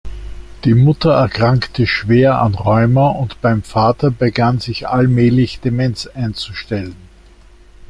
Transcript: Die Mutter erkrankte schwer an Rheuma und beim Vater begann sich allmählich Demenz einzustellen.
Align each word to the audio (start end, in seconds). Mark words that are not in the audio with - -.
Die 0.63 0.73
Mutter 0.73 1.11
erkrankte 1.11 1.85
schwer 1.85 2.39
an 2.41 2.55
Rheuma 2.55 3.09
und 3.09 3.39
beim 3.39 3.61
Vater 3.61 4.09
begann 4.09 4.57
sich 4.57 4.87
allmählich 4.87 5.59
Demenz 5.59 6.07
einzustellen. 6.07 6.95